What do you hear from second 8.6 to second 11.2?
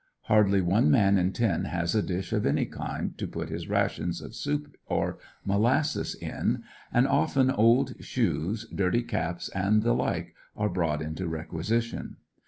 dirty caps and the like are brought